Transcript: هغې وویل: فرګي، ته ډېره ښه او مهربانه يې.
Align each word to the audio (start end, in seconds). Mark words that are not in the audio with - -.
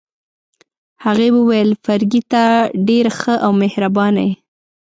هغې 1.03 1.27
وویل: 1.37 1.69
فرګي، 1.83 2.21
ته 2.31 2.43
ډېره 2.87 3.11
ښه 3.19 3.33
او 3.45 3.51
مهربانه 3.61 4.21
يې. 4.27 4.33